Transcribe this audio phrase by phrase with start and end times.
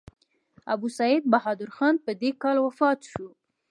[0.73, 3.27] ابوسعید بهادر خان په دې کال وفات شو.